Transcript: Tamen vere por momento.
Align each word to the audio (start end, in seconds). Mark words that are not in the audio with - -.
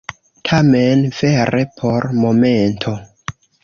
Tamen 0.49 1.05
vere 1.19 1.63
por 1.77 2.11
momento. 2.25 3.01